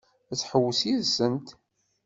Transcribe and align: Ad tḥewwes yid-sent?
Ad 0.31 0.37
tḥewwes 0.37 0.81
yid-sent? 0.87 1.47